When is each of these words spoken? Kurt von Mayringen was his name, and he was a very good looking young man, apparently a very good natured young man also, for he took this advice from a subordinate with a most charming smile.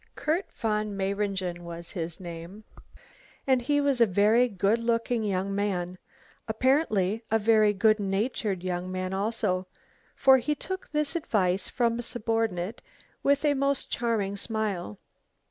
Kurt 0.15 0.51
von 0.51 0.97
Mayringen 0.97 1.59
was 1.63 1.91
his 1.91 2.19
name, 2.19 2.63
and 3.45 3.61
he 3.61 3.79
was 3.79 4.01
a 4.01 4.07
very 4.07 4.47
good 4.47 4.79
looking 4.79 5.23
young 5.23 5.53
man, 5.53 5.99
apparently 6.47 7.21
a 7.29 7.37
very 7.37 7.71
good 7.71 7.99
natured 7.99 8.63
young 8.63 8.91
man 8.91 9.13
also, 9.13 9.67
for 10.15 10.39
he 10.39 10.55
took 10.55 10.89
this 10.89 11.15
advice 11.15 11.69
from 11.69 11.99
a 11.99 12.01
subordinate 12.01 12.81
with 13.21 13.45
a 13.45 13.53
most 13.53 13.91
charming 13.91 14.35
smile. 14.37 14.97